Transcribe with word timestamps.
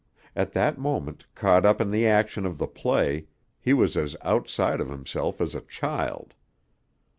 At 0.35 0.53
that 0.53 0.79
moment, 0.79 1.27
caught 1.35 1.63
up 1.63 1.79
in 1.79 1.91
the 1.91 2.07
action 2.07 2.43
of 2.47 2.57
the 2.57 2.65
play, 2.65 3.27
he 3.59 3.71
was 3.71 3.95
as 3.95 4.15
outside 4.23 4.81
of 4.81 4.89
himself 4.89 5.39
as 5.39 5.53
a 5.53 5.61
child. 5.61 6.33